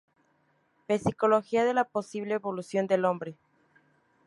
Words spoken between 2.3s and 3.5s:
evolución del hombre